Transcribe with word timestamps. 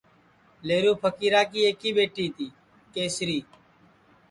لیہرو 0.67 0.93
پھکیرا 1.01 1.41
کی 1.51 1.59
ایکی 1.65 1.89
ٻیٹی 1.95 2.25
تی 2.35 2.47
کیسری 2.93 3.39